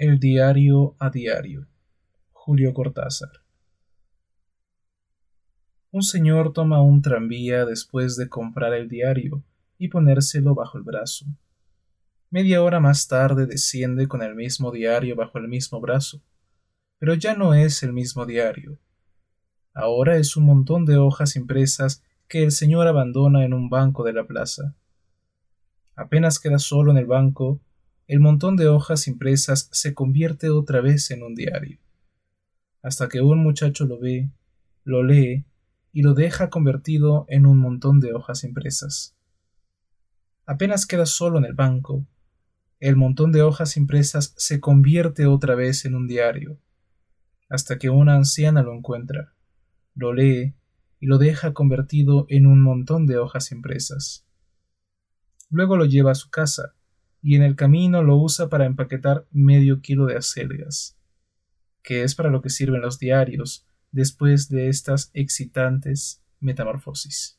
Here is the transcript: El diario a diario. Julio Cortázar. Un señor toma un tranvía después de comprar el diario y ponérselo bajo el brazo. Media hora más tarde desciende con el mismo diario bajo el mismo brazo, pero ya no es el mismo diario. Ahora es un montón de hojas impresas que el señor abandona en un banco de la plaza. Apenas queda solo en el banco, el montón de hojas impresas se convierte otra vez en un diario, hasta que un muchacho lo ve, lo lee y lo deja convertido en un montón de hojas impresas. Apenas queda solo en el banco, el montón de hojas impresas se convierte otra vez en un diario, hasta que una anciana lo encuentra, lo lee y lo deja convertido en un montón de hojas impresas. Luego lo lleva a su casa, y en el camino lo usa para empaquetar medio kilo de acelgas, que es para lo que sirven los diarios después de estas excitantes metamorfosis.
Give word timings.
El 0.00 0.20
diario 0.20 0.94
a 1.00 1.10
diario. 1.10 1.66
Julio 2.30 2.72
Cortázar. 2.72 3.42
Un 5.90 6.04
señor 6.04 6.52
toma 6.52 6.80
un 6.80 7.02
tranvía 7.02 7.64
después 7.64 8.16
de 8.16 8.28
comprar 8.28 8.74
el 8.74 8.88
diario 8.88 9.42
y 9.76 9.88
ponérselo 9.88 10.54
bajo 10.54 10.78
el 10.78 10.84
brazo. 10.84 11.26
Media 12.30 12.62
hora 12.62 12.78
más 12.78 13.08
tarde 13.08 13.46
desciende 13.46 14.06
con 14.06 14.22
el 14.22 14.36
mismo 14.36 14.70
diario 14.70 15.16
bajo 15.16 15.38
el 15.38 15.48
mismo 15.48 15.80
brazo, 15.80 16.22
pero 17.00 17.14
ya 17.14 17.34
no 17.34 17.54
es 17.54 17.82
el 17.82 17.92
mismo 17.92 18.24
diario. 18.24 18.78
Ahora 19.74 20.16
es 20.16 20.36
un 20.36 20.44
montón 20.44 20.86
de 20.86 20.96
hojas 20.96 21.34
impresas 21.34 22.04
que 22.28 22.44
el 22.44 22.52
señor 22.52 22.86
abandona 22.86 23.44
en 23.44 23.52
un 23.52 23.68
banco 23.68 24.04
de 24.04 24.12
la 24.12 24.28
plaza. 24.28 24.76
Apenas 25.96 26.38
queda 26.38 26.60
solo 26.60 26.92
en 26.92 26.98
el 26.98 27.06
banco, 27.06 27.60
el 28.08 28.20
montón 28.20 28.56
de 28.56 28.68
hojas 28.68 29.06
impresas 29.06 29.68
se 29.70 29.92
convierte 29.92 30.48
otra 30.48 30.80
vez 30.80 31.10
en 31.10 31.22
un 31.22 31.34
diario, 31.34 31.78
hasta 32.82 33.06
que 33.08 33.20
un 33.20 33.38
muchacho 33.38 33.84
lo 33.84 34.00
ve, 34.00 34.30
lo 34.82 35.02
lee 35.02 35.44
y 35.92 36.00
lo 36.00 36.14
deja 36.14 36.48
convertido 36.48 37.26
en 37.28 37.44
un 37.44 37.58
montón 37.58 38.00
de 38.00 38.14
hojas 38.14 38.44
impresas. 38.44 39.14
Apenas 40.46 40.86
queda 40.86 41.04
solo 41.04 41.36
en 41.36 41.44
el 41.44 41.52
banco, 41.52 42.06
el 42.80 42.96
montón 42.96 43.30
de 43.30 43.42
hojas 43.42 43.76
impresas 43.76 44.32
se 44.38 44.58
convierte 44.58 45.26
otra 45.26 45.54
vez 45.54 45.84
en 45.84 45.94
un 45.94 46.06
diario, 46.06 46.58
hasta 47.50 47.78
que 47.78 47.90
una 47.90 48.14
anciana 48.14 48.62
lo 48.62 48.74
encuentra, 48.74 49.34
lo 49.94 50.14
lee 50.14 50.54
y 50.98 51.06
lo 51.06 51.18
deja 51.18 51.52
convertido 51.52 52.24
en 52.30 52.46
un 52.46 52.62
montón 52.62 53.06
de 53.06 53.18
hojas 53.18 53.52
impresas. 53.52 54.24
Luego 55.50 55.76
lo 55.76 55.84
lleva 55.84 56.12
a 56.12 56.14
su 56.14 56.30
casa, 56.30 56.74
y 57.22 57.36
en 57.36 57.42
el 57.42 57.56
camino 57.56 58.02
lo 58.02 58.16
usa 58.16 58.48
para 58.48 58.66
empaquetar 58.66 59.26
medio 59.30 59.80
kilo 59.80 60.06
de 60.06 60.16
acelgas, 60.16 60.96
que 61.82 62.02
es 62.02 62.14
para 62.14 62.30
lo 62.30 62.42
que 62.42 62.50
sirven 62.50 62.80
los 62.80 62.98
diarios 62.98 63.66
después 63.90 64.48
de 64.48 64.68
estas 64.68 65.10
excitantes 65.14 66.22
metamorfosis. 66.40 67.37